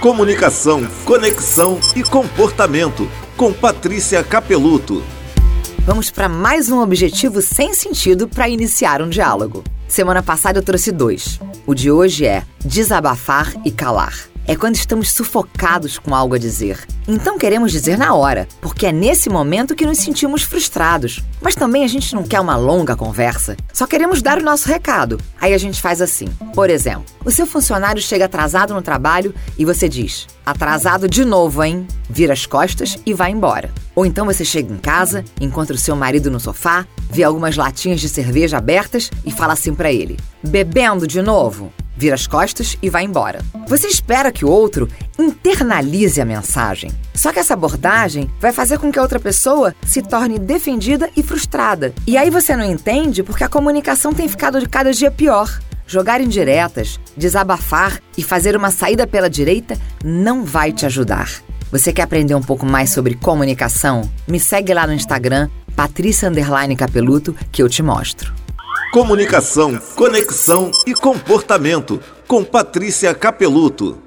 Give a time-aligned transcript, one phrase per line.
[0.00, 3.08] Comunicação, conexão e comportamento.
[3.34, 5.02] Com Patrícia Capeluto.
[5.80, 9.64] Vamos para mais um objetivo sem sentido para iniciar um diálogo.
[9.88, 11.40] Semana passada eu trouxe dois.
[11.66, 16.86] O de hoje é desabafar e calar é quando estamos sufocados com algo a dizer.
[17.08, 21.22] Então queremos dizer na hora, porque é nesse momento que nos sentimos frustrados.
[21.40, 25.20] Mas também a gente não quer uma longa conversa, só queremos dar o nosso recado.
[25.40, 26.26] Aí a gente faz assim.
[26.54, 31.62] Por exemplo, o seu funcionário chega atrasado no trabalho e você diz: Atrasado de novo,
[31.62, 31.86] hein?
[32.08, 33.70] Vira as costas e vai embora.
[33.94, 38.00] Ou então você chega em casa, encontra o seu marido no sofá, vê algumas latinhas
[38.00, 41.72] de cerveja abertas e fala assim para ele: Bebendo de novo?
[41.96, 43.40] Vira as costas e vai embora.
[43.66, 46.90] Você espera que o outro internalize a mensagem.
[47.14, 51.22] Só que essa abordagem vai fazer com que a outra pessoa se torne defendida e
[51.22, 51.92] frustrada.
[52.06, 55.60] E aí você não entende porque a comunicação tem ficado de cada dia pior.
[55.86, 61.30] Jogar indiretas, desabafar e fazer uma saída pela direita não vai te ajudar.
[61.70, 64.08] Você quer aprender um pouco mais sobre comunicação?
[64.26, 66.30] Me segue lá no Instagram, Patrícia
[66.76, 68.45] Capeluto, que eu te mostro.
[68.96, 74.05] Comunicação, conexão e comportamento com Patrícia Capeluto.